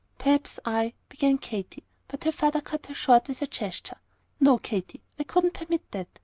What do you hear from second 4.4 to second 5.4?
Katy, I